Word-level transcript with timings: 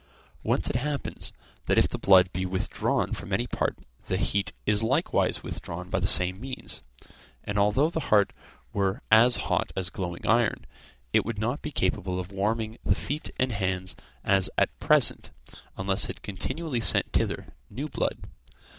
Whence 0.41 0.67
it 0.67 0.77
happens, 0.77 1.31
that 1.67 1.77
if 1.77 1.87
the 1.87 1.99
blood 1.99 2.33
be 2.33 2.43
withdrawn 2.43 3.13
from 3.13 3.31
any 3.31 3.45
part, 3.45 3.77
the 4.07 4.17
heat 4.17 4.51
is 4.65 4.81
likewise 4.81 5.43
withdrawn 5.43 5.91
by 5.91 5.99
the 5.99 6.07
same 6.07 6.39
means; 6.41 6.81
and 7.43 7.59
although 7.59 7.91
the 7.91 7.99
heart 8.09 8.33
were 8.73 9.03
as 9.11 9.35
hot 9.45 9.71
as 9.75 9.91
glowing 9.91 10.25
iron, 10.25 10.65
it 11.13 11.23
would 11.23 11.37
not 11.37 11.61
be 11.61 11.69
capable 11.71 12.19
of 12.19 12.31
warming 12.31 12.79
the 12.83 12.95
feet 12.95 13.29
and 13.37 13.51
hands 13.51 13.95
as 14.23 14.49
at 14.57 14.75
present, 14.79 15.29
unless 15.77 16.09
it 16.09 16.23
continually 16.23 16.81
sent 16.81 17.13
thither 17.13 17.53
new 17.69 17.87
blood. 17.87 18.27